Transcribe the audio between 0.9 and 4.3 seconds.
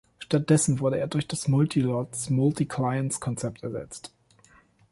er durch das "Multi Lots Multi Clients"-Konzept ersetzt.